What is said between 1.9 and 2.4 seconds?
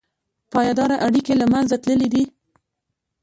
دي.